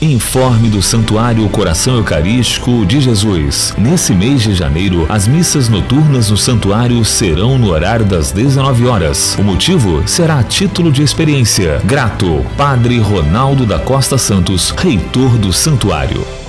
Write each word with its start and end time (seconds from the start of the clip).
Informe 0.00 0.68
do 0.68 0.82
Santuário 0.82 1.48
Coração 1.48 1.96
Eucarístico 1.96 2.84
de 2.84 3.00
Jesus. 3.00 3.74
Nesse 3.78 4.12
mês 4.12 4.42
de 4.42 4.54
janeiro, 4.54 5.06
as 5.08 5.26
missas 5.26 5.70
noturnas 5.70 6.30
no 6.30 6.36
santuário 6.36 7.02
serão 7.02 7.56
no 7.56 7.70
horário 7.70 8.04
das 8.04 8.30
19 8.30 8.86
horas. 8.86 9.34
O 9.38 9.42
motivo 9.42 10.06
será 10.06 10.38
a 10.38 10.44
título 10.44 10.92
de 10.92 11.02
experiência. 11.02 11.80
Grato, 11.82 12.44
Padre 12.58 12.98
Ronaldo 12.98 13.64
da 13.64 13.78
Costa 13.78 14.18
Santos, 14.18 14.68
reitor 14.68 15.38
do 15.38 15.50
santuário. 15.50 16.45